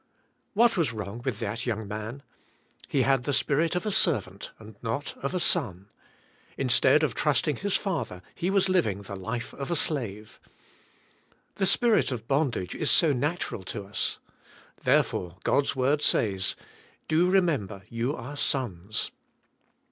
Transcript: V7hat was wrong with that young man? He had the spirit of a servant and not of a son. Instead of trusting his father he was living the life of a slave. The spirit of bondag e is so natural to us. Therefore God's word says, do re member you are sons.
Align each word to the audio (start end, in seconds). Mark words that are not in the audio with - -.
V7hat 0.57 0.77
was 0.77 0.93
wrong 0.93 1.21
with 1.23 1.37
that 1.37 1.67
young 1.67 1.87
man? 1.87 2.23
He 2.87 3.03
had 3.03 3.23
the 3.25 3.31
spirit 3.33 3.75
of 3.75 3.85
a 3.85 3.91
servant 3.91 4.49
and 4.57 4.75
not 4.81 5.15
of 5.17 5.35
a 5.35 5.39
son. 5.39 5.89
Instead 6.57 7.03
of 7.03 7.13
trusting 7.13 7.57
his 7.57 7.75
father 7.75 8.23
he 8.33 8.49
was 8.49 8.67
living 8.67 9.03
the 9.03 9.15
life 9.15 9.53
of 9.53 9.69
a 9.69 9.75
slave. 9.75 10.39
The 11.57 11.67
spirit 11.67 12.11
of 12.11 12.27
bondag 12.27 12.73
e 12.73 12.79
is 12.79 12.89
so 12.89 13.13
natural 13.13 13.61
to 13.65 13.83
us. 13.83 14.17
Therefore 14.83 15.37
God's 15.43 15.75
word 15.75 16.01
says, 16.01 16.55
do 17.07 17.29
re 17.29 17.39
member 17.39 17.83
you 17.87 18.15
are 18.15 18.35
sons. 18.35 19.11